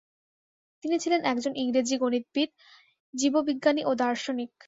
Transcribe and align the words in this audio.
তিনি 0.83 0.95
ছিলেন 0.99 1.21
একজন 1.25 1.53
ইংরেজি 1.55 1.95
গণিতবিদ, 1.97 2.49
জীববিজ্ঞানী 3.13 3.81
ও 3.85 3.91
দার্শনিক। 3.95 4.49